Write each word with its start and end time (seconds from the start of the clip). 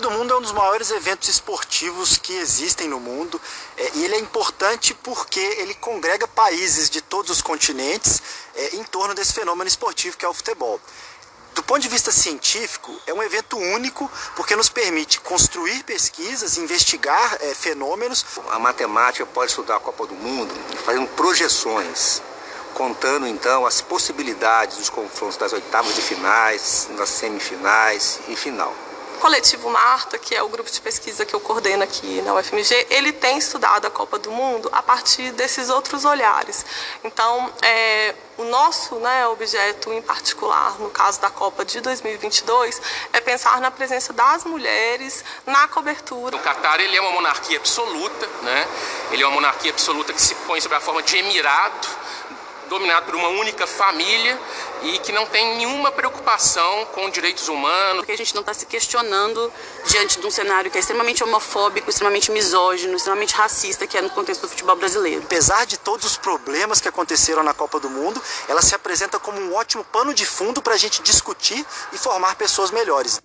do 0.00 0.10
Mundo 0.10 0.34
é 0.34 0.36
um 0.36 0.42
dos 0.42 0.50
maiores 0.50 0.90
eventos 0.90 1.28
esportivos 1.28 2.18
que 2.18 2.32
existem 2.32 2.88
no 2.88 2.98
mundo 2.98 3.40
é, 3.76 3.90
e 3.94 4.04
ele 4.04 4.16
é 4.16 4.18
importante 4.18 4.92
porque 4.92 5.38
ele 5.38 5.72
congrega 5.74 6.26
países 6.26 6.90
de 6.90 7.00
todos 7.00 7.30
os 7.30 7.40
continentes 7.40 8.20
é, 8.56 8.74
em 8.74 8.82
torno 8.82 9.14
desse 9.14 9.32
fenômeno 9.32 9.68
esportivo 9.68 10.16
que 10.16 10.24
é 10.24 10.28
o 10.28 10.34
futebol. 10.34 10.80
Do 11.54 11.62
ponto 11.62 11.80
de 11.80 11.88
vista 11.88 12.10
científico, 12.10 12.92
é 13.06 13.14
um 13.14 13.22
evento 13.22 13.56
único 13.56 14.10
porque 14.34 14.56
nos 14.56 14.68
permite 14.68 15.20
construir 15.20 15.84
pesquisas, 15.84 16.58
investigar 16.58 17.38
é, 17.40 17.54
fenômenos. 17.54 18.26
A 18.50 18.58
matemática 18.58 19.24
pode 19.24 19.52
estudar 19.52 19.76
a 19.76 19.80
Copa 19.80 20.08
do 20.08 20.14
Mundo 20.14 20.52
fazendo 20.84 21.06
projeções, 21.10 22.20
contando 22.74 23.28
então 23.28 23.64
as 23.64 23.80
possibilidades 23.80 24.76
dos 24.76 24.90
confrontos 24.90 25.36
das 25.36 25.52
oitavas 25.52 25.94
de 25.94 26.02
finais, 26.02 26.88
das 26.98 27.10
semifinais 27.10 28.18
e 28.26 28.34
final 28.34 28.74
coletivo 29.24 29.70
Marta, 29.70 30.18
que 30.18 30.34
é 30.34 30.42
o 30.42 30.50
grupo 30.50 30.70
de 30.70 30.78
pesquisa 30.82 31.24
que 31.24 31.32
eu 31.32 31.40
coordeno 31.40 31.82
aqui 31.82 32.20
na 32.20 32.34
UFMG, 32.34 32.88
ele 32.90 33.10
tem 33.10 33.38
estudado 33.38 33.86
a 33.86 33.90
Copa 33.90 34.18
do 34.18 34.30
Mundo 34.30 34.68
a 34.70 34.82
partir 34.82 35.32
desses 35.32 35.70
outros 35.70 36.04
olhares. 36.04 36.66
Então, 37.02 37.50
é, 37.62 38.14
o 38.36 38.44
nosso 38.44 38.96
né, 38.96 39.26
objeto 39.28 39.90
em 39.94 40.02
particular, 40.02 40.78
no 40.78 40.90
caso 40.90 41.22
da 41.22 41.30
Copa 41.30 41.64
de 41.64 41.80
2022, 41.80 42.82
é 43.14 43.20
pensar 43.22 43.62
na 43.62 43.70
presença 43.70 44.12
das 44.12 44.44
mulheres 44.44 45.24
na 45.46 45.68
cobertura. 45.68 46.36
O 46.36 46.40
Catar 46.40 46.78
ele 46.80 46.94
é 46.94 47.00
uma 47.00 47.12
monarquia 47.12 47.56
absoluta, 47.56 48.28
né? 48.42 48.68
ele 49.10 49.22
é 49.22 49.26
uma 49.26 49.36
monarquia 49.36 49.70
absoluta 49.70 50.12
que 50.12 50.20
se 50.20 50.34
põe 50.46 50.60
sob 50.60 50.74
a 50.74 50.80
forma 50.80 51.02
de 51.02 51.16
emirado, 51.16 51.88
dominado 52.68 53.06
por 53.06 53.14
uma 53.14 53.28
única 53.28 53.66
família 53.66 54.38
e 54.82 54.98
que 54.98 55.12
não 55.12 55.26
tem 55.26 55.56
nenhuma 55.56 55.90
preocupação 55.90 56.86
com 56.86 57.08
direitos 57.10 57.48
humanos. 57.48 57.98
Porque 57.98 58.12
a 58.12 58.16
gente 58.16 58.34
não 58.34 58.40
está 58.40 58.52
se 58.52 58.66
questionando 58.66 59.52
diante 59.86 60.20
de 60.20 60.26
um 60.26 60.30
cenário 60.30 60.70
que 60.70 60.76
é 60.76 60.80
extremamente 60.80 61.22
homofóbico, 61.22 61.88
extremamente 61.88 62.30
misógino, 62.30 62.96
extremamente 62.96 63.34
racista, 63.34 63.86
que 63.86 63.96
é 63.96 64.02
no 64.02 64.10
contexto 64.10 64.42
do 64.42 64.48
futebol 64.48 64.76
brasileiro. 64.76 65.22
Apesar 65.24 65.64
de 65.66 65.78
todos 65.78 66.06
os 66.06 66.16
problemas 66.16 66.80
que 66.80 66.88
aconteceram 66.88 67.42
na 67.42 67.54
Copa 67.54 67.80
do 67.80 67.90
Mundo, 67.90 68.22
ela 68.48 68.62
se 68.62 68.74
apresenta 68.74 69.18
como 69.18 69.40
um 69.40 69.54
ótimo 69.54 69.84
pano 69.84 70.12
de 70.12 70.26
fundo 70.26 70.60
para 70.62 70.74
a 70.74 70.78
gente 70.78 71.02
discutir 71.02 71.64
e 71.92 71.98
formar 71.98 72.36
pessoas 72.36 72.70
melhores. 72.70 73.20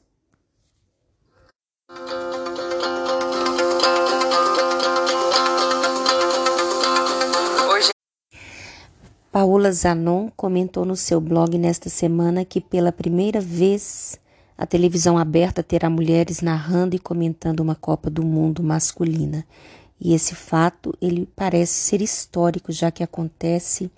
Paola 9.32 9.72
Zanon 9.72 10.32
comentou 10.36 10.84
no 10.84 10.96
seu 10.96 11.22
blog 11.22 11.56
nesta 11.56 11.88
semana 11.88 12.44
que 12.44 12.60
pela 12.60 12.92
primeira 12.92 13.40
vez 13.40 14.20
a 14.58 14.66
televisão 14.66 15.20
aberta 15.20 15.62
terá 15.62 15.88
mulheres 15.88 16.42
narrando 16.42 16.96
e 16.96 17.00
comentando 17.00 17.60
uma 17.60 17.76
Copa 17.76 18.10
do 18.10 18.26
Mundo 18.26 18.64
masculina. 18.64 19.46
E 20.02 20.16
esse 20.16 20.34
fato 20.34 20.98
ele 21.00 21.30
parece 21.36 21.74
ser 21.74 22.02
histórico, 22.02 22.72
já 22.72 22.90
que 22.90 23.04
acontece 23.04 23.92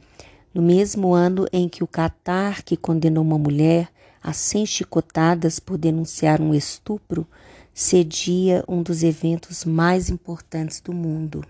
no 0.54 0.62
mesmo 0.62 1.14
ano 1.14 1.48
em 1.54 1.70
que 1.70 1.82
o 1.82 1.88
Catar, 1.88 2.62
que 2.62 2.76
condenou 2.76 3.24
uma 3.24 3.38
mulher 3.38 3.88
a 4.22 4.34
100 4.34 4.66
chicotadas 4.66 5.62
por 5.62 5.78
denunciar 5.78 6.42
um 6.42 6.54
estupro, 6.54 7.26
cedia 7.74 8.66
um 8.68 8.84
dos 8.84 9.02
eventos 9.02 9.64
mais 9.64 10.10
importantes 10.10 10.82
do 10.82 10.92
mundo. 10.92 11.42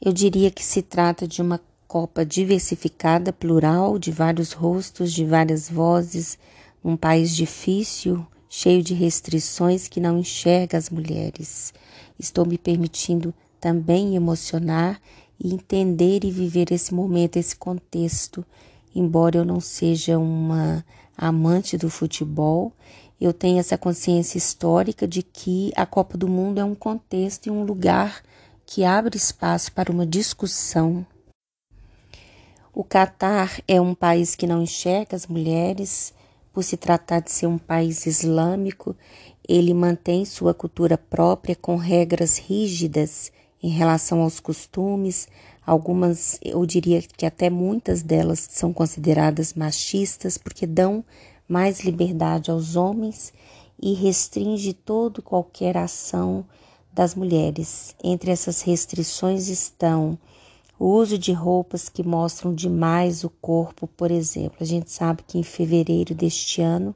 Eu 0.00 0.10
diria 0.10 0.50
que 0.50 0.64
se 0.64 0.80
trata 0.80 1.28
de 1.28 1.42
uma 1.42 1.60
copa 1.94 2.26
diversificada, 2.26 3.32
plural, 3.32 4.00
de 4.00 4.10
vários 4.10 4.50
rostos, 4.50 5.12
de 5.12 5.24
várias 5.24 5.70
vozes, 5.70 6.36
um 6.84 6.96
país 6.96 7.36
difícil, 7.36 8.26
cheio 8.48 8.82
de 8.82 8.92
restrições 8.94 9.86
que 9.86 10.00
não 10.00 10.18
enxerga 10.18 10.76
as 10.76 10.90
mulheres. 10.90 11.72
Estou 12.18 12.44
me 12.44 12.58
permitindo 12.58 13.32
também 13.60 14.16
emocionar 14.16 15.00
e 15.38 15.54
entender 15.54 16.24
e 16.24 16.32
viver 16.32 16.72
esse 16.72 16.92
momento, 16.92 17.36
esse 17.36 17.54
contexto. 17.54 18.44
Embora 18.92 19.36
eu 19.36 19.44
não 19.44 19.60
seja 19.60 20.18
uma 20.18 20.84
amante 21.16 21.78
do 21.78 21.88
futebol, 21.88 22.72
eu 23.20 23.32
tenho 23.32 23.60
essa 23.60 23.78
consciência 23.78 24.36
histórica 24.36 25.06
de 25.06 25.22
que 25.22 25.70
a 25.76 25.86
Copa 25.86 26.18
do 26.18 26.26
Mundo 26.26 26.58
é 26.58 26.64
um 26.64 26.74
contexto 26.74 27.46
e 27.46 27.50
um 27.50 27.62
lugar 27.62 28.20
que 28.66 28.82
abre 28.82 29.16
espaço 29.16 29.70
para 29.70 29.92
uma 29.92 30.04
discussão 30.04 31.06
o 32.74 32.82
Catar 32.82 33.60
é 33.68 33.80
um 33.80 33.94
país 33.94 34.34
que 34.34 34.48
não 34.48 34.60
enxerga 34.60 35.14
as 35.14 35.28
mulheres, 35.28 36.12
por 36.52 36.64
se 36.64 36.76
tratar 36.76 37.20
de 37.20 37.30
ser 37.30 37.46
um 37.46 37.56
país 37.56 38.04
islâmico, 38.04 38.96
ele 39.46 39.72
mantém 39.72 40.24
sua 40.24 40.52
cultura 40.52 40.98
própria 40.98 41.54
com 41.54 41.76
regras 41.76 42.36
rígidas 42.36 43.30
em 43.62 43.68
relação 43.68 44.22
aos 44.22 44.40
costumes, 44.40 45.28
algumas, 45.64 46.38
eu 46.42 46.66
diria 46.66 47.00
que 47.00 47.24
até 47.24 47.48
muitas 47.48 48.02
delas 48.02 48.46
são 48.50 48.72
consideradas 48.72 49.54
machistas 49.54 50.36
porque 50.36 50.66
dão 50.66 51.04
mais 51.48 51.80
liberdade 51.80 52.50
aos 52.50 52.74
homens 52.74 53.32
e 53.80 53.94
restringe 53.94 54.72
todo 54.72 55.22
qualquer 55.22 55.76
ação 55.76 56.44
das 56.92 57.14
mulheres. 57.14 57.94
Entre 58.02 58.30
essas 58.30 58.62
restrições 58.62 59.48
estão 59.48 60.18
o 60.78 60.86
uso 60.86 61.16
de 61.16 61.32
roupas 61.32 61.88
que 61.88 62.02
mostram 62.02 62.52
demais 62.52 63.22
o 63.22 63.30
corpo, 63.30 63.86
por 63.86 64.10
exemplo. 64.10 64.58
A 64.60 64.64
gente 64.64 64.90
sabe 64.90 65.22
que 65.26 65.38
em 65.38 65.42
fevereiro 65.42 66.14
deste 66.14 66.60
ano, 66.60 66.94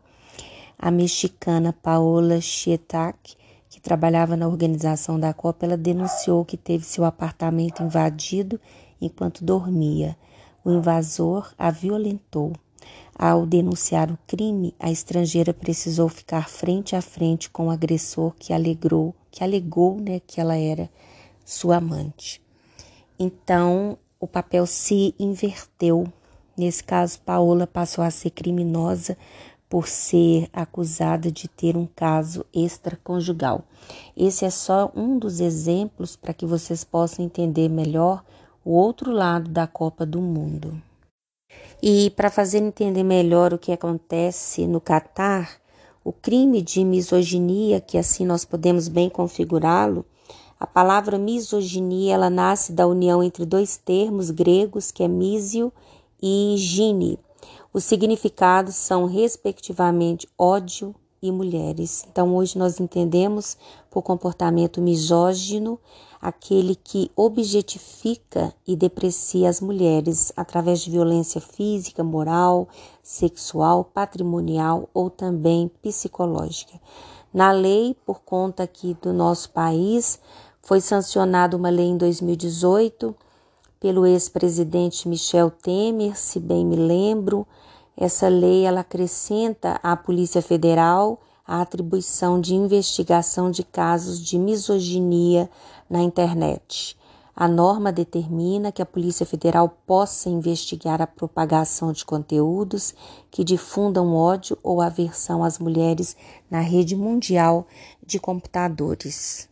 a 0.78 0.90
mexicana 0.90 1.72
Paola 1.72 2.40
Chietak, 2.40 3.36
que 3.68 3.80
trabalhava 3.80 4.36
na 4.36 4.48
organização 4.48 5.18
da 5.18 5.32
Copa, 5.32 5.64
ela 5.64 5.76
denunciou 5.76 6.44
que 6.44 6.56
teve 6.56 6.84
seu 6.84 7.04
apartamento 7.04 7.82
invadido 7.82 8.60
enquanto 9.00 9.44
dormia. 9.44 10.16
O 10.64 10.72
invasor 10.72 11.52
a 11.56 11.70
violentou. 11.70 12.52
Ao 13.14 13.46
denunciar 13.46 14.10
o 14.10 14.18
crime, 14.26 14.74
a 14.78 14.90
estrangeira 14.90 15.52
precisou 15.54 16.08
ficar 16.08 16.48
frente 16.48 16.96
a 16.96 17.02
frente 17.02 17.50
com 17.50 17.66
o 17.66 17.70
agressor 17.70 18.34
que 18.38 18.52
alegrou, 18.52 19.14
que 19.30 19.42
alegou, 19.42 20.00
né, 20.00 20.20
que 20.26 20.40
ela 20.40 20.56
era 20.56 20.90
sua 21.44 21.76
amante. 21.76 22.40
Então, 23.18 23.98
o 24.20 24.26
papel 24.26 24.66
se 24.66 25.14
inverteu. 25.18 26.06
Nesse 26.56 26.82
caso, 26.82 27.20
Paola 27.20 27.66
passou 27.66 28.04
a 28.04 28.10
ser 28.10 28.30
criminosa 28.30 29.16
por 29.68 29.86
ser 29.86 30.48
acusada 30.52 31.30
de 31.30 31.46
ter 31.46 31.76
um 31.76 31.86
caso 31.86 32.44
extraconjugal. 32.54 33.62
Esse 34.16 34.44
é 34.44 34.50
só 34.50 34.90
um 34.94 35.18
dos 35.18 35.40
exemplos 35.40 36.16
para 36.16 36.32
que 36.32 36.46
vocês 36.46 36.84
possam 36.84 37.24
entender 37.24 37.68
melhor 37.68 38.24
o 38.64 38.72
outro 38.72 39.12
lado 39.12 39.50
da 39.50 39.66
Copa 39.66 40.06
do 40.06 40.20
Mundo. 40.20 40.80
E 41.82 42.10
para 42.10 42.30
fazer 42.30 42.58
entender 42.58 43.02
melhor 43.02 43.52
o 43.52 43.58
que 43.58 43.72
acontece 43.72 44.66
no 44.66 44.80
Catar, 44.80 45.60
o 46.02 46.12
crime 46.12 46.62
de 46.62 46.84
misoginia, 46.84 47.80
que 47.80 47.98
assim 47.98 48.24
nós 48.24 48.44
podemos 48.44 48.88
bem 48.88 49.08
configurá-lo, 49.08 50.04
a 50.60 50.66
palavra 50.66 51.18
misoginia 51.18 52.14
ela 52.14 52.28
nasce 52.28 52.72
da 52.72 52.86
união 52.86 53.22
entre 53.22 53.46
dois 53.46 53.76
termos 53.76 54.30
gregos, 54.30 54.90
que 54.90 55.04
é 55.04 55.08
misio 55.08 55.72
e 56.20 56.54
gine. 56.58 57.18
Os 57.72 57.84
significados 57.84 58.74
são, 58.74 59.04
respectivamente, 59.04 60.28
ódio 60.36 60.94
e 61.22 61.30
mulheres. 61.30 62.04
Então, 62.10 62.34
hoje 62.34 62.58
nós 62.58 62.80
entendemos 62.80 63.56
por 63.88 64.02
comportamento 64.02 64.80
misógino 64.80 65.78
aquele 66.20 66.74
que 66.74 67.10
objetifica 67.14 68.52
e 68.66 68.74
deprecia 68.74 69.48
as 69.48 69.60
mulheres 69.60 70.32
através 70.36 70.80
de 70.80 70.90
violência 70.90 71.40
física, 71.40 72.02
moral, 72.02 72.68
sexual, 73.02 73.84
patrimonial 73.84 74.88
ou 74.92 75.08
também 75.08 75.70
psicológica. 75.80 76.80
Na 77.32 77.52
lei, 77.52 77.94
por 78.06 78.20
conta 78.22 78.62
aqui 78.62 78.96
do 79.00 79.12
nosso 79.12 79.50
país, 79.50 80.18
foi 80.68 80.82
sancionada 80.82 81.56
uma 81.56 81.70
lei 81.70 81.86
em 81.86 81.96
2018 81.96 83.16
pelo 83.80 84.04
ex-presidente 84.04 85.08
Michel 85.08 85.50
Temer, 85.50 86.14
se 86.14 86.38
bem 86.38 86.66
me 86.66 86.76
lembro. 86.76 87.46
Essa 87.96 88.28
lei 88.28 88.66
ela 88.66 88.80
acrescenta 88.80 89.80
à 89.82 89.96
Polícia 89.96 90.42
Federal 90.42 91.22
a 91.46 91.62
atribuição 91.62 92.38
de 92.38 92.54
investigação 92.54 93.50
de 93.50 93.62
casos 93.64 94.20
de 94.20 94.38
misoginia 94.38 95.48
na 95.88 96.02
internet. 96.02 96.98
A 97.34 97.48
norma 97.48 97.90
determina 97.90 98.70
que 98.70 98.82
a 98.82 98.86
Polícia 98.86 99.24
Federal 99.24 99.74
possa 99.86 100.28
investigar 100.28 101.00
a 101.00 101.06
propagação 101.06 101.92
de 101.92 102.04
conteúdos 102.04 102.94
que 103.30 103.42
difundam 103.42 104.14
ódio 104.14 104.58
ou 104.62 104.82
aversão 104.82 105.42
às 105.42 105.58
mulheres 105.58 106.14
na 106.50 106.60
rede 106.60 106.94
mundial 106.94 107.66
de 108.06 108.20
computadores. 108.20 109.48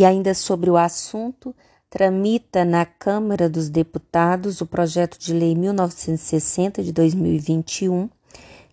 E 0.00 0.04
ainda 0.06 0.32
sobre 0.32 0.70
o 0.70 0.78
assunto, 0.78 1.54
tramita 1.90 2.64
na 2.64 2.86
Câmara 2.86 3.50
dos 3.50 3.68
Deputados 3.68 4.62
o 4.62 4.66
projeto 4.66 5.18
de 5.18 5.34
lei 5.34 5.54
1960 5.54 6.82
de 6.82 6.90
2021, 6.90 8.08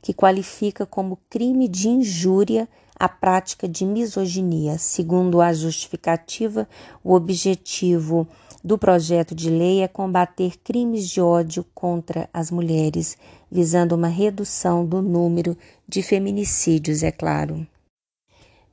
que 0.01 0.13
qualifica 0.13 0.85
como 0.85 1.19
crime 1.29 1.67
de 1.67 1.89
injúria 1.89 2.65
a 2.97 3.09
prática 3.09 3.67
de 3.67 3.85
misoginia. 3.85 4.77
Segundo 4.77 5.41
a 5.41 5.51
justificativa, 5.51 6.65
o 7.03 7.13
objetivo 7.13 8.25
do 8.63 8.77
projeto 8.77 9.35
de 9.35 9.49
lei 9.49 9.81
é 9.81 9.87
combater 9.89 10.57
crimes 10.63 11.09
de 11.09 11.19
ódio 11.19 11.65
contra 11.75 12.29
as 12.33 12.49
mulheres, 12.49 13.17
visando 13.51 13.95
uma 13.95 14.07
redução 14.07 14.85
do 14.85 15.01
número 15.01 15.57
de 15.85 16.01
feminicídios, 16.01 17.03
é 17.03 17.11
claro. 17.11 17.67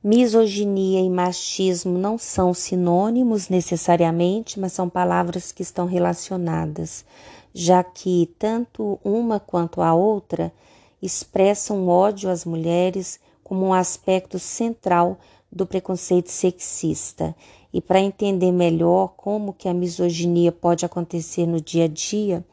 Misoginia 0.07 1.01
e 1.01 1.09
machismo 1.09 1.97
não 1.97 2.15
são 2.15 2.53
sinônimos 2.53 3.49
necessariamente, 3.49 4.59
mas 4.59 4.71
são 4.71 4.87
palavras 4.87 5.51
que 5.51 5.63
estão 5.63 5.87
relacionadas, 5.87 7.03
já 7.51 7.83
que 7.83 8.31
tanto 8.37 8.99
uma 9.03 9.39
quanto 9.39 9.81
a 9.81 9.95
outra 9.95 10.53
expressam 11.01 11.87
ódio 11.87 12.29
às 12.29 12.45
mulheres 12.45 13.19
como 13.43 13.65
um 13.65 13.73
aspecto 13.73 14.37
central 14.37 15.17
do 15.51 15.65
preconceito 15.65 16.29
sexista. 16.29 17.35
E 17.73 17.81
para 17.81 17.99
entender 17.99 18.51
melhor 18.51 19.07
como 19.17 19.53
que 19.53 19.67
a 19.67 19.73
misoginia 19.73 20.51
pode 20.51 20.85
acontecer 20.85 21.47
no 21.47 21.59
dia 21.59 21.85
a 21.85 21.87
dia, 21.87 22.45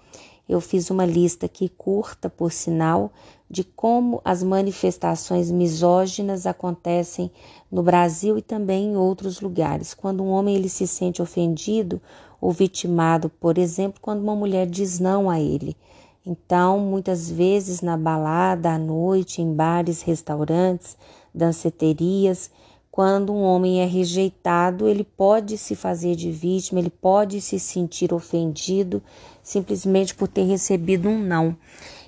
eu 0.52 0.60
fiz 0.60 0.90
uma 0.90 1.04
lista 1.04 1.46
aqui 1.46 1.69
curta, 1.69 2.28
por 2.28 2.52
sinal, 2.52 3.10
de 3.50 3.64
como 3.64 4.20
as 4.25 4.43
manifestações 4.43 5.50
misóginas 5.50 6.46
acontecem 6.46 7.31
no 7.70 7.82
Brasil 7.82 8.38
e 8.38 8.43
também 8.43 8.93
em 8.93 8.96
outros 8.96 9.40
lugares. 9.40 9.94
Quando 9.94 10.22
um 10.22 10.31
homem 10.31 10.54
ele 10.54 10.69
se 10.69 10.87
sente 10.87 11.20
ofendido 11.20 12.00
ou 12.40 12.50
vitimado, 12.50 13.28
por 13.28 13.58
exemplo, 13.58 14.00
quando 14.00 14.22
uma 14.22 14.34
mulher 14.34 14.66
diz 14.66 14.99
não 14.99 15.28
a 15.28 15.40
ele. 15.40 15.76
Então, 16.25 16.78
muitas 16.78 17.31
vezes 17.31 17.81
na 17.81 17.96
balada, 17.96 18.72
à 18.72 18.78
noite, 18.78 19.43
em 19.43 19.52
bares, 19.52 20.02
restaurantes, 20.02 20.96
danceterias, 21.34 22.50
quando 22.92 23.32
um 23.32 23.42
homem 23.42 23.80
é 23.80 23.86
rejeitado, 23.86 24.86
ele 24.86 25.02
pode 25.02 25.56
se 25.56 25.74
fazer 25.74 26.14
de 26.14 26.30
vítima, 26.30 26.78
ele 26.78 26.90
pode 26.90 27.40
se 27.40 27.58
sentir 27.58 28.12
ofendido 28.12 29.02
simplesmente 29.42 30.14
por 30.14 30.28
ter 30.28 30.42
recebido 30.42 31.08
um 31.08 31.18
não. 31.18 31.56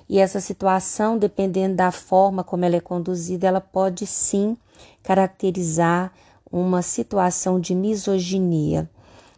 E 0.07 0.19
essa 0.19 0.39
situação, 0.39 1.17
dependendo 1.17 1.75
da 1.75 1.91
forma 1.91 2.43
como 2.43 2.65
ela 2.65 2.75
é 2.75 2.79
conduzida, 2.79 3.47
ela 3.47 3.59
pode 3.59 4.05
sim 4.05 4.55
caracterizar 5.01 6.13
uma 6.51 6.83
situação 6.83 7.59
de 7.59 7.73
misoginia. 7.73 8.87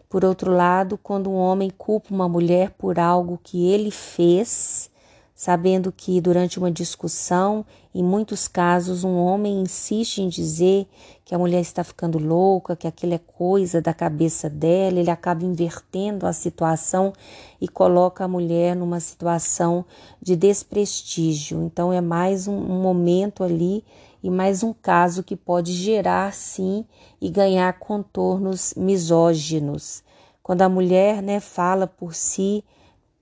Por 0.10 0.26
outro 0.26 0.52
lado, 0.52 1.00
quando 1.02 1.30
um 1.30 1.38
homem 1.38 1.70
culpa 1.70 2.14
uma 2.14 2.28
mulher 2.28 2.72
por 2.72 3.00
algo 3.00 3.40
que 3.42 3.70
ele 3.70 3.90
fez, 3.90 4.90
sabendo 5.38 5.92
que 5.92 6.20
durante 6.20 6.58
uma 6.58 6.72
discussão, 6.72 7.64
em 7.94 8.04
muitos 8.04 8.48
casos, 8.48 9.04
um 9.04 9.18
homem 9.18 9.62
insiste 9.62 10.18
em 10.18 10.28
dizer 10.28 10.88
que 11.24 11.36
a 11.36 11.38
mulher 11.38 11.62
está 11.62 11.84
ficando 11.84 12.18
louca, 12.18 12.76
que 12.76 12.88
aquilo 12.88 13.14
é 13.14 13.20
coisa 13.20 13.80
da 13.80 13.94
cabeça 13.94 14.50
dela, 14.50 15.00
ele 15.00 15.12
acaba 15.12 15.46
invertendo 15.46 16.26
a 16.26 16.34
situação 16.34 17.14
e 17.62 17.68
coloca 17.68 18.24
a 18.24 18.28
mulher 18.28 18.76
numa 18.76 19.00
situação 19.00 19.86
de 20.20 20.36
desprestígio. 20.36 21.62
Então, 21.62 21.94
é 21.94 22.02
mais 22.02 22.48
um, 22.48 22.58
um 22.58 22.82
momento 22.82 23.44
ali 23.44 23.86
e 24.24 24.32
mais 24.32 24.64
um 24.64 24.74
caso 24.74 25.22
que 25.22 25.36
pode 25.36 25.72
gerar, 25.72 26.34
sim, 26.34 26.84
e 27.22 27.30
ganhar 27.30 27.78
contornos 27.78 28.74
misóginos. 28.76 30.04
Quando 30.42 30.64
a 30.64 30.70
mulher 30.70 31.22
né, 31.22 31.40
fala 31.40 31.86
por 31.86 32.16
si, 32.16 32.64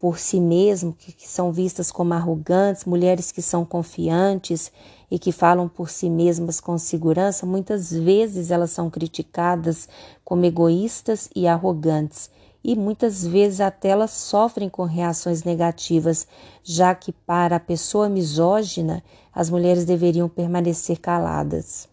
por 0.05 0.19
si 0.19 0.39
mesmo, 0.39 0.93
que, 0.93 1.11
que 1.11 1.27
são 1.27 1.51
vistas 1.51 1.91
como 1.91 2.13
arrogantes, 2.13 2.85
mulheres 2.85 3.31
que 3.31 3.41
são 3.41 3.65
confiantes 3.65 4.71
e 5.09 5.17
que 5.17 5.31
falam 5.31 5.67
por 5.67 5.89
si 5.89 6.11
mesmas 6.11 6.59
com 6.59 6.77
segurança, 6.77 7.43
muitas 7.43 7.91
vezes 7.91 8.51
elas 8.51 8.69
são 8.69 8.87
criticadas 8.87 9.89
como 10.23 10.45
egoístas 10.45 11.27
e 11.35 11.47
arrogantes. 11.47 12.29
E 12.63 12.75
muitas 12.75 13.25
vezes 13.25 13.59
até 13.59 13.87
elas 13.89 14.11
sofrem 14.11 14.69
com 14.69 14.83
reações 14.83 15.43
negativas, 15.43 16.27
já 16.63 16.93
que 16.93 17.11
para 17.11 17.55
a 17.55 17.59
pessoa 17.59 18.07
misógina 18.07 19.03
as 19.33 19.49
mulheres 19.49 19.85
deveriam 19.85 20.29
permanecer 20.29 20.99
caladas. 20.99 21.89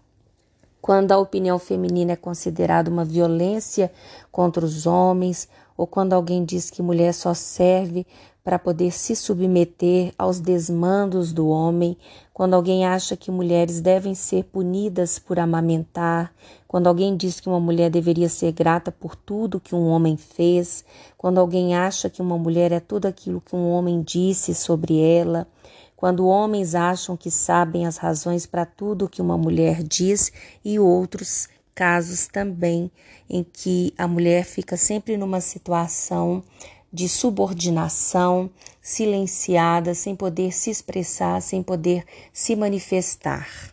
Quando 0.82 1.12
a 1.12 1.18
opinião 1.18 1.58
feminina 1.58 2.12
é 2.12 2.16
considerada 2.16 2.90
uma 2.90 3.06
violência 3.06 3.90
contra 4.30 4.66
os 4.66 4.84
homens, 4.84 5.48
ou 5.76 5.86
quando 5.86 6.12
alguém 6.12 6.44
diz 6.44 6.70
que 6.70 6.82
mulher 6.82 7.12
só 7.12 7.34
serve 7.34 8.06
para 8.44 8.58
poder 8.58 8.90
se 8.90 9.14
submeter 9.14 10.12
aos 10.18 10.40
desmandos 10.40 11.32
do 11.32 11.48
homem, 11.48 11.96
quando 12.34 12.54
alguém 12.54 12.84
acha 12.84 13.16
que 13.16 13.30
mulheres 13.30 13.80
devem 13.80 14.14
ser 14.14 14.44
punidas 14.44 15.18
por 15.18 15.38
amamentar, 15.38 16.32
quando 16.66 16.88
alguém 16.88 17.16
diz 17.16 17.38
que 17.38 17.48
uma 17.48 17.60
mulher 17.60 17.88
deveria 17.88 18.28
ser 18.28 18.50
grata 18.50 18.90
por 18.90 19.14
tudo 19.14 19.60
que 19.60 19.74
um 19.74 19.86
homem 19.86 20.16
fez, 20.16 20.84
quando 21.16 21.38
alguém 21.38 21.76
acha 21.76 22.10
que 22.10 22.20
uma 22.20 22.36
mulher 22.36 22.72
é 22.72 22.80
tudo 22.80 23.06
aquilo 23.06 23.40
que 23.40 23.54
um 23.54 23.70
homem 23.70 24.02
disse 24.02 24.54
sobre 24.54 24.98
ela, 24.98 25.46
quando 25.94 26.26
homens 26.26 26.74
acham 26.74 27.16
que 27.16 27.30
sabem 27.30 27.86
as 27.86 27.96
razões 27.96 28.44
para 28.44 28.66
tudo 28.66 29.08
que 29.08 29.22
uma 29.22 29.38
mulher 29.38 29.84
diz 29.84 30.32
e 30.64 30.76
outros 30.80 31.48
casos 31.74 32.26
também 32.26 32.90
em 33.28 33.42
que 33.42 33.92
a 33.96 34.06
mulher 34.06 34.44
fica 34.44 34.76
sempre 34.76 35.16
numa 35.16 35.40
situação 35.40 36.42
de 36.92 37.08
subordinação, 37.08 38.50
silenciada, 38.80 39.94
sem 39.94 40.14
poder 40.14 40.52
se 40.52 40.70
expressar, 40.70 41.40
sem 41.40 41.62
poder 41.62 42.04
se 42.32 42.54
manifestar. 42.54 43.72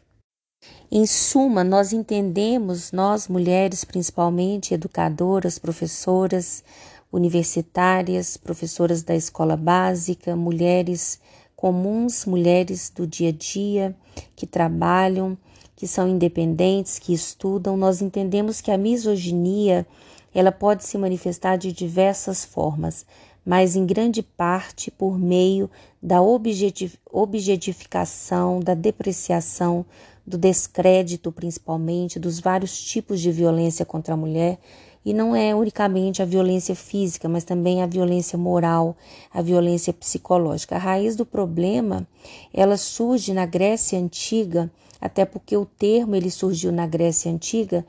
Em 0.92 1.06
suma, 1.06 1.64
nós 1.64 1.94
entendemos, 1.94 2.92
nós 2.92 3.28
mulheres, 3.28 3.84
principalmente 3.84 4.74
educadoras, 4.74 5.60
professoras 5.60 6.64
universitárias, 7.12 8.38
professoras 8.38 9.04
da 9.04 9.16
escola 9.16 9.58
básica, 9.58 10.36
mulheres 10.36 11.20
comuns, 11.56 12.26
mulheres 12.26 12.90
do 12.90 13.06
dia 13.06 13.30
a 13.30 13.34
dia 13.34 13.96
que 14.36 14.48
trabalham, 14.48 15.38
que 15.80 15.88
são 15.88 16.08
independentes, 16.10 17.00
que 17.00 17.14
estudam, 17.14 17.78
nós 17.78 18.02
entendemos 18.02 18.60
que 18.60 18.70
a 18.70 18.78
misoginia 18.78 19.88
ela 20.36 20.52
pode 20.52 20.84
se 20.84 20.98
manifestar 20.98 21.58
de 21.58 21.72
diversas 21.72 22.44
formas, 22.44 23.06
mas 23.46 23.78
em 23.78 23.86
grande 23.86 24.22
parte 24.22 24.92
por 24.92 25.18
meio 25.18 25.72
da 26.04 26.22
objetificação, 26.22 28.60
da 28.60 28.74
depreciação, 28.74 29.86
do 30.28 30.38
descrédito, 30.38 31.32
principalmente, 31.32 32.20
dos 32.20 32.42
vários 32.42 32.78
tipos 32.82 33.22
de 33.22 33.32
violência 33.32 33.86
contra 33.86 34.16
a 34.16 34.18
mulher. 34.18 34.60
E 35.06 35.14
não 35.14 35.36
é 35.36 35.56
unicamente 35.56 36.22
a 36.22 36.26
violência 36.26 36.76
física, 36.76 37.30
mas 37.30 37.44
também 37.44 37.82
a 37.82 37.88
violência 37.88 38.38
moral, 38.38 38.96
a 39.34 39.42
violência 39.42 39.94
psicológica. 39.94 40.76
A 40.76 40.80
raiz 40.80 41.16
do 41.16 41.26
problema, 41.26 42.08
ela 42.54 42.78
surge 42.78 43.34
na 43.34 43.46
Grécia 43.46 43.98
antiga 43.98 44.70
até 45.02 45.26
porque 45.26 45.56
o 45.56 45.66
termo 45.66 46.16
ele 46.16 46.30
surgiu 46.30 46.72
na 46.72 46.86
Grécia 46.86 47.32
antiga 47.32 47.86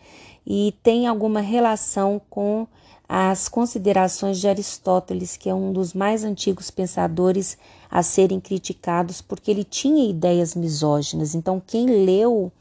e 0.47 0.75
tem 0.83 1.07
alguma 1.07 1.41
relação 1.41 2.21
com 2.31 2.67
as 3.09 3.49
considerações 3.49 4.39
de 4.39 4.47
Aristóteles, 4.47 5.37
que 5.37 5.51
é 5.51 5.55
um 5.55 5.73
dos 5.73 5.93
mais 5.93 6.23
antigos 6.23 6.71
pensadores 6.71 7.59
a 7.91 8.05
serem 8.05 8.39
criticados 8.39 9.21
porque 9.21 9.51
ele 9.51 9.65
tinha 9.65 10.09
ideias 10.09 10.55
misóginas. 10.55 11.35
Então, 11.35 11.61
quem 11.65 11.87
leu 11.87 12.53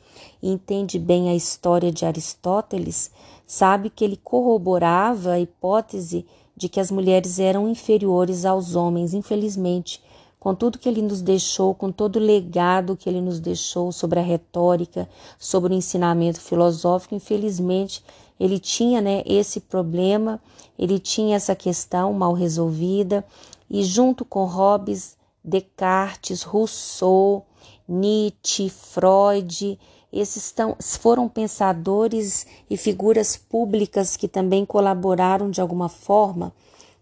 e 0.41 0.51
entende 0.51 0.97
bem 0.97 1.29
a 1.29 1.35
história 1.35 1.91
de 1.91 2.03
Aristóteles 2.03 3.11
sabe 3.49 3.89
que 3.89 4.05
ele 4.05 4.15
corroborava 4.15 5.31
a 5.31 5.39
hipótese 5.39 6.23
de 6.55 6.69
que 6.69 6.79
as 6.79 6.91
mulheres 6.91 7.39
eram 7.39 7.67
inferiores 7.67 8.45
aos 8.45 8.75
homens. 8.75 9.11
Infelizmente, 9.15 9.99
com 10.39 10.53
tudo 10.53 10.77
que 10.77 10.87
ele 10.87 11.01
nos 11.01 11.19
deixou, 11.19 11.73
com 11.73 11.91
todo 11.91 12.17
o 12.17 12.19
legado 12.19 12.95
que 12.95 13.09
ele 13.09 13.19
nos 13.19 13.39
deixou 13.39 13.91
sobre 13.91 14.19
a 14.19 14.21
retórica, 14.21 15.09
sobre 15.39 15.73
o 15.73 15.75
ensinamento 15.75 16.39
filosófico, 16.39 17.15
infelizmente 17.15 18.03
ele 18.39 18.59
tinha 18.59 19.01
né, 19.01 19.23
esse 19.25 19.59
problema, 19.59 20.39
ele 20.77 20.99
tinha 20.99 21.35
essa 21.35 21.55
questão 21.55 22.13
mal 22.13 22.33
resolvida, 22.33 23.25
e 23.67 23.83
junto 23.83 24.23
com 24.23 24.45
Hobbes, 24.45 25.17
Descartes, 25.43 26.43
Rousseau, 26.43 27.47
Nietzsche, 27.87 28.69
Freud, 28.69 29.79
esses 30.11 30.53
foram 30.99 31.29
pensadores 31.29 32.45
e 32.69 32.75
figuras 32.75 33.37
públicas 33.37 34.17
que 34.17 34.27
também 34.27 34.65
colaboraram 34.65 35.49
de 35.49 35.61
alguma 35.61 35.87
forma 35.87 36.53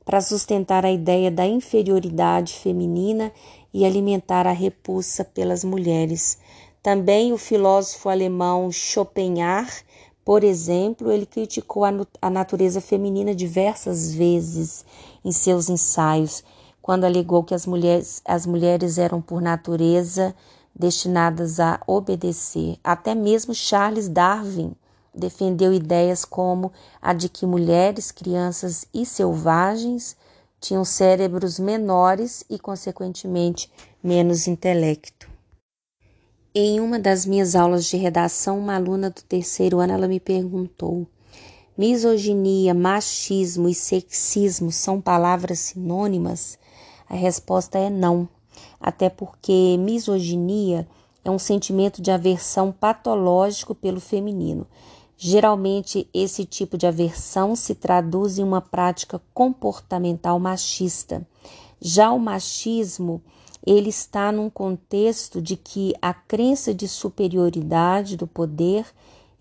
para 0.04 0.22
sustentar 0.22 0.86
a 0.86 0.92
ideia 0.92 1.30
da 1.30 1.46
inferioridade 1.46 2.54
feminina 2.54 3.32
e 3.74 3.86
alimentar 3.86 4.48
a 4.48 4.52
repulsa 4.52 5.24
pelas 5.24 5.64
mulheres. 5.64 6.38
Também 6.82 7.34
o 7.34 7.38
filósofo 7.38 8.08
alemão 8.08 8.72
Schopenhauer, 8.72 9.84
por 10.24 10.44
exemplo, 10.44 11.12
ele 11.12 11.26
criticou 11.26 11.84
a 11.86 12.30
natureza 12.30 12.82
feminina 12.82 13.34
diversas 13.34 14.14
vezes 14.14 14.86
em 15.24 15.32
seus 15.32 15.70
ensaios, 15.70 16.44
quando 16.82 17.04
alegou 17.04 17.44
que 17.44 17.54
as 17.54 17.66
mulheres, 17.66 18.22
as 18.26 18.46
mulheres 18.46 18.98
eram 18.98 19.22
por 19.22 19.42
natureza 19.42 20.34
destinadas 20.78 21.60
a 21.60 21.80
obedecer. 21.88 22.78
Até 22.84 23.16
mesmo 23.16 23.54
Charles 23.54 24.08
Darwin 24.08 24.76
defendeu 25.14 25.74
ideias 25.74 26.24
como 26.24 26.72
a 27.02 27.14
de 27.14 27.28
que 27.28 27.46
mulheres, 27.46 28.12
crianças 28.12 28.86
e 28.94 29.06
selvagens 29.06 30.16
tinham 30.60 30.86
cérebros 30.86 31.60
menores 31.60 32.44
e, 32.50 32.60
consequentemente, 32.60 33.72
menos 34.04 34.48
intelecto. 34.48 35.30
Em 36.54 36.80
uma 36.80 37.00
das 37.00 37.26
minhas 37.26 37.56
aulas 37.56 37.86
de 37.86 37.98
redação, 37.98 38.60
uma 38.60 38.76
aluna 38.76 39.10
do 39.10 39.22
terceiro 39.22 39.80
ano 39.80 39.94
ela 39.94 40.08
me 40.08 40.20
perguntou: 40.20 41.08
misoginia, 41.78 42.74
machismo 42.74 43.70
e 43.70 43.76
sexismo 43.76 44.72
são 44.72 45.00
palavras 45.00 45.60
sinônimas? 45.60 46.58
A 47.08 47.16
resposta 47.16 47.78
é 47.78 47.90
não, 47.90 48.28
até 48.80 49.10
porque 49.10 49.78
misoginia 49.80 50.88
é 51.24 51.32
um 51.32 51.40
sentimento 51.40 52.02
de 52.02 52.10
aversão 52.10 52.72
patológico 52.72 53.76
pelo 53.76 54.00
feminino. 54.00 54.66
Geralmente, 55.18 56.08
esse 56.14 56.46
tipo 56.46 56.78
de 56.78 56.86
aversão 56.86 57.56
se 57.56 57.74
traduz 57.74 58.38
em 58.38 58.44
uma 58.44 58.62
prática 58.62 59.20
comportamental 59.34 60.40
machista. 60.40 61.28
Já 61.82 62.12
o 62.12 62.20
machismo, 62.20 63.22
ele 63.66 63.90
está 63.90 64.32
num 64.32 64.50
contexto 64.50 65.42
de 65.42 65.58
que 65.58 65.94
a 66.02 66.14
crença 66.14 66.74
de 66.74 66.88
superioridade 66.88 68.16
do 68.16 68.28
poder 68.28 68.86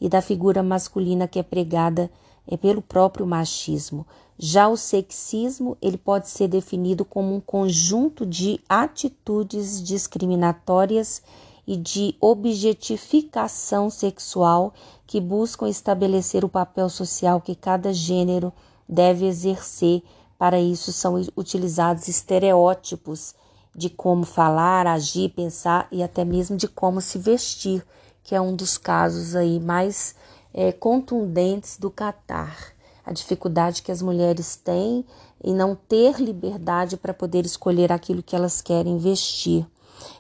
e 0.00 0.08
da 0.08 0.20
figura 0.20 0.62
masculina 0.62 1.28
que 1.28 1.38
é 1.38 1.42
pregada 1.42 2.10
é 2.48 2.56
pelo 2.56 2.80
próprio 2.80 3.26
machismo. 3.26 4.06
Já 4.38 4.68
o 4.68 4.76
sexismo, 4.76 5.78
ele 5.80 5.96
pode 5.96 6.28
ser 6.28 6.46
definido 6.48 7.04
como 7.04 7.34
um 7.34 7.40
conjunto 7.40 8.26
de 8.26 8.60
atitudes 8.68 9.82
discriminatórias 9.82 11.22
e 11.66 11.74
de 11.76 12.14
objetificação 12.20 13.88
sexual 13.88 14.74
que 15.06 15.20
buscam 15.20 15.68
estabelecer 15.68 16.44
o 16.44 16.48
papel 16.48 16.88
social 16.88 17.40
que 17.40 17.54
cada 17.54 17.94
gênero 17.94 18.52
deve 18.86 19.26
exercer. 19.26 20.02
Para 20.38 20.60
isso 20.60 20.92
são 20.92 21.14
utilizados 21.34 22.06
estereótipos 22.06 23.34
de 23.74 23.88
como 23.88 24.24
falar, 24.24 24.86
agir, 24.86 25.30
pensar 25.30 25.88
e 25.90 26.02
até 26.02 26.24
mesmo 26.24 26.56
de 26.56 26.68
como 26.68 27.00
se 27.00 27.18
vestir, 27.18 27.84
que 28.22 28.34
é 28.34 28.40
um 28.40 28.54
dos 28.54 28.76
casos 28.76 29.34
aí 29.34 29.58
mais 29.58 30.14
é, 30.52 30.72
contundentes 30.72 31.78
do 31.78 31.90
Catar. 31.90 32.75
A 33.06 33.12
dificuldade 33.12 33.82
que 33.82 33.92
as 33.92 34.02
mulheres 34.02 34.56
têm 34.56 35.04
em 35.42 35.54
não 35.54 35.76
ter 35.76 36.20
liberdade 36.20 36.96
para 36.96 37.14
poder 37.14 37.46
escolher 37.46 37.92
aquilo 37.92 38.22
que 38.22 38.34
elas 38.34 38.60
querem 38.60 38.98
vestir. 38.98 39.64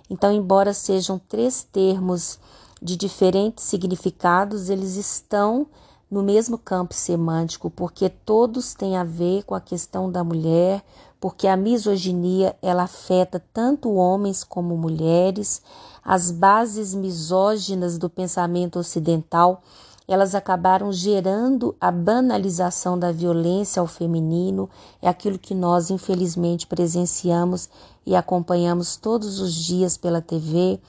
Então, 0.08 0.32
embora 0.32 0.72
sejam 0.72 1.18
três 1.18 1.64
termos 1.64 2.38
de 2.80 2.96
diferentes 2.96 3.64
significados, 3.64 4.70
eles 4.70 4.94
estão 4.96 5.66
no 6.10 6.22
mesmo 6.22 6.56
campo 6.56 6.94
semântico, 6.94 7.68
porque 7.68 8.08
todos 8.08 8.74
têm 8.74 8.96
a 8.96 9.02
ver 9.02 9.42
com 9.42 9.54
a 9.54 9.60
questão 9.60 10.10
da 10.10 10.22
mulher, 10.22 10.84
porque 11.20 11.48
a 11.48 11.56
misoginia 11.56 12.56
ela 12.62 12.84
afeta 12.84 13.42
tanto 13.52 13.92
homens 13.94 14.44
como 14.44 14.76
mulheres. 14.76 15.60
As 16.04 16.30
bases 16.30 16.94
misóginas 16.94 17.98
do 17.98 18.08
pensamento 18.08 18.78
ocidental 18.78 19.62
elas 20.08 20.34
acabaram 20.34 20.92
gerando 20.92 21.74
a 21.80 21.90
banalização 21.90 22.98
da 22.98 23.10
violência 23.10 23.80
ao 23.80 23.86
feminino, 23.86 24.70
é 25.02 25.08
aquilo 25.08 25.38
que 25.38 25.54
nós 25.54 25.90
infelizmente 25.90 26.66
presenciamos 26.66 27.68
e 28.04 28.14
acompanhamos 28.14 28.96
todos 28.96 29.40
os 29.40 29.52
dias 29.52 29.96
pela 29.96 30.20
TV. 30.20 30.80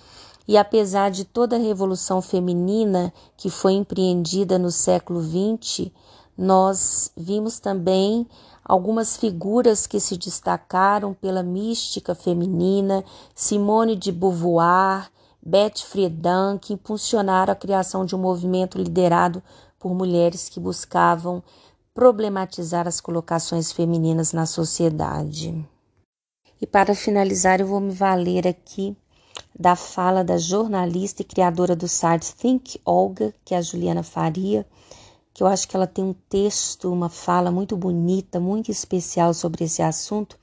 E 0.48 0.58
apesar 0.58 1.10
de 1.10 1.26
toda 1.26 1.56
a 1.56 1.60
revolução 1.60 2.22
feminina 2.22 3.12
que 3.36 3.50
foi 3.50 3.74
empreendida 3.74 4.58
no 4.60 4.72
século 4.72 5.22
XX, 5.22 5.92
nós 6.38 7.12
vimos 7.18 7.60
também 7.60 8.28
algumas 8.64 9.18
figuras 9.18 9.88
que 9.88 10.00
se 10.00 10.16
destacaram 10.16 11.14
pela 11.14 11.42
mística 11.42 12.14
feminina, 12.14 13.04
Simone 13.34 13.96
de 13.96 14.12
Beauvoir, 14.12 15.10
Beth 15.48 15.78
Friedan, 15.78 16.58
que 16.58 16.74
impulsionaram 16.74 17.54
a 17.54 17.56
criação 17.56 18.04
de 18.04 18.14
um 18.14 18.20
movimento 18.20 18.78
liderado 18.78 19.42
por 19.80 19.96
mulheres 19.96 20.50
que 20.50 20.60
buscavam 20.60 21.42
problematizar 21.94 22.86
as 22.86 23.00
colocações 23.00 23.72
femininas 23.72 24.34
na 24.34 24.46
sociedade. 24.46 25.66
E 26.60 26.68
para 26.68 26.94
finalizar, 26.94 27.62
eu 27.62 27.68
vou 27.68 27.80
me 27.80 27.94
valer 27.94 28.46
aqui 28.46 28.94
da 29.58 29.78
fala 29.78 30.22
da 30.22 30.38
jornalista 30.38 31.22
e 31.22 31.26
criadora 31.26 31.78
do 31.78 31.88
site 31.88 32.36
Think 32.36 32.82
Olga, 32.84 33.34
que 33.46 33.56
é 33.56 33.58
a 33.58 33.62
Juliana 33.62 34.04
Faria, 34.04 34.68
que 35.34 35.42
eu 35.42 35.48
acho 35.48 35.66
que 35.66 35.78
ela 35.78 35.88
tem 35.88 36.04
um 36.04 36.16
texto, 36.28 36.92
uma 36.92 37.08
fala 37.08 37.52
muito 37.52 37.78
bonita, 37.78 38.38
muito 38.38 38.70
especial 38.70 39.34
sobre 39.34 39.64
esse 39.64 39.82
assunto, 39.82 40.38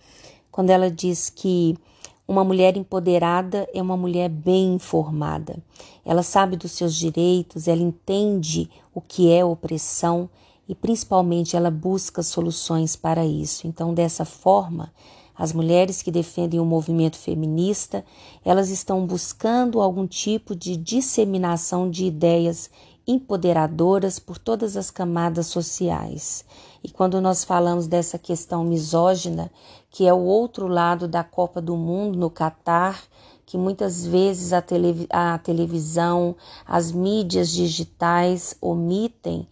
quando 0.50 0.70
ela 0.70 0.90
diz 0.90 1.28
que 1.28 1.76
uma 2.26 2.42
mulher 2.42 2.76
empoderada 2.76 3.68
é 3.74 3.82
uma 3.82 3.96
mulher 3.96 4.28
bem 4.28 4.74
informada. 4.74 5.56
Ela 6.04 6.22
sabe 6.22 6.56
dos 6.56 6.72
seus 6.72 6.94
direitos, 6.94 7.68
ela 7.68 7.82
entende 7.82 8.70
o 8.94 9.00
que 9.00 9.30
é 9.30 9.44
opressão 9.44 10.28
e 10.68 10.74
principalmente 10.74 11.56
ela 11.56 11.70
busca 11.70 12.22
soluções 12.22 12.96
para 12.96 13.26
isso. 13.26 13.66
Então, 13.66 13.92
dessa 13.92 14.24
forma, 14.24 14.90
as 15.36 15.52
mulheres 15.52 16.00
que 16.00 16.10
defendem 16.10 16.60
o 16.60 16.64
movimento 16.64 17.18
feminista, 17.18 18.04
elas 18.44 18.70
estão 18.70 19.04
buscando 19.04 19.80
algum 19.80 20.06
tipo 20.06 20.54
de 20.54 20.76
disseminação 20.76 21.90
de 21.90 22.06
ideias 22.06 22.70
empoderadoras 23.06 24.18
por 24.18 24.38
todas 24.38 24.76
as 24.76 24.90
camadas 24.90 25.46
sociais. 25.46 26.44
E 26.82 26.90
quando 26.90 27.20
nós 27.20 27.44
falamos 27.44 27.86
dessa 27.86 28.18
questão 28.18 28.64
misógina, 28.64 29.50
que 29.90 30.06
é 30.06 30.12
o 30.12 30.20
outro 30.20 30.66
lado 30.66 31.06
da 31.06 31.22
Copa 31.22 31.60
do 31.60 31.76
Mundo 31.76 32.18
no 32.18 32.30
Catar, 32.30 33.02
que 33.46 33.58
muitas 33.58 34.06
vezes 34.06 34.52
a, 34.52 34.62
tele, 34.62 35.06
a 35.10 35.38
televisão, 35.38 36.34
as 36.66 36.90
mídias 36.90 37.50
digitais 37.50 38.56
omitem, 38.60 39.46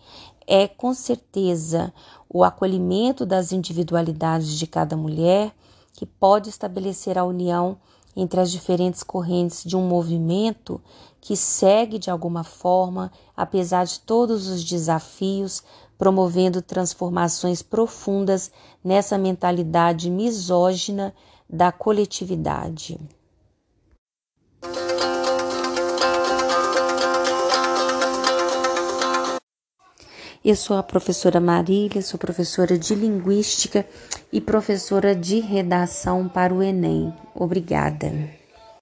é 0.46 0.66
com 0.66 0.92
certeza 0.92 1.92
o 2.28 2.42
acolhimento 2.42 3.24
das 3.24 3.52
individualidades 3.52 4.58
de 4.58 4.66
cada 4.66 4.96
mulher 4.96 5.54
que 5.92 6.06
pode 6.06 6.48
estabelecer 6.48 7.18
a 7.18 7.24
união 7.24 7.76
entre 8.16 8.40
as 8.40 8.50
diferentes 8.50 9.02
correntes 9.02 9.62
de 9.64 9.76
um 9.76 9.86
movimento 9.86 10.80
que 11.22 11.36
segue 11.36 12.00
de 12.00 12.10
alguma 12.10 12.42
forma, 12.42 13.10
apesar 13.36 13.84
de 13.84 14.00
todos 14.00 14.48
os 14.48 14.64
desafios, 14.64 15.62
promovendo 15.96 16.60
transformações 16.60 17.62
profundas 17.62 18.50
nessa 18.82 19.16
mentalidade 19.16 20.10
misógina 20.10 21.14
da 21.48 21.70
coletividade. 21.70 22.98
Eu 30.44 30.56
sou 30.56 30.76
a 30.76 30.82
professora 30.82 31.38
Marília, 31.38 32.02
sou 32.02 32.18
professora 32.18 32.76
de 32.76 32.96
Linguística 32.96 33.86
e 34.32 34.40
professora 34.40 35.14
de 35.14 35.38
Redação 35.38 36.28
para 36.28 36.52
o 36.52 36.60
Enem. 36.60 37.14
Obrigada. 37.32 38.41